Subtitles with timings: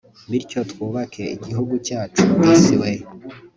[0.31, 2.91] bityo twubake igihugu cyacu, disi we